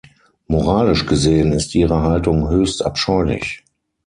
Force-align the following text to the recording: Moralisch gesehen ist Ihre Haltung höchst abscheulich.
Moralisch 0.47 1.05
gesehen 1.05 1.51
ist 1.53 1.75
Ihre 1.75 2.01
Haltung 2.01 2.49
höchst 2.49 2.83
abscheulich. 2.83 3.63